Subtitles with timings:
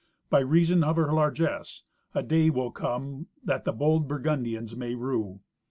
[0.31, 1.83] By reason of her largess,
[2.15, 5.41] a day will come that the bold Burgundians may rue."